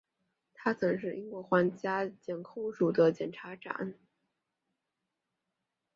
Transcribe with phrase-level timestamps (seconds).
[0.55, 3.93] 他曾是英国皇家检控署的检察长。